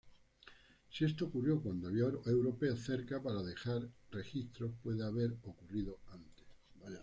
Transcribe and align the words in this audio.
Si 0.89 1.05
esto 1.05 1.25
ocurrió 1.25 1.61
cuando 1.61 1.87
había 1.89 2.05
europeos 2.25 2.83
cerca 2.83 3.21
para 3.21 3.43
dejar 3.43 3.87
registros, 4.09 4.71
puede 4.81 5.03
haber 5.05 5.33
ocurrido 5.43 5.99
antes. 6.09 6.47